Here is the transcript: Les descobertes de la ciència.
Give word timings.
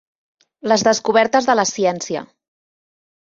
Les 0.71 0.83
descobertes 0.87 1.49
de 1.49 1.55
la 1.59 1.65
ciència. 1.73 2.23